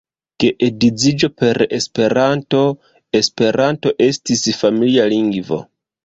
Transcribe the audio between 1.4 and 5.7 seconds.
per Esperanto; Esperanto estis familia lingvo.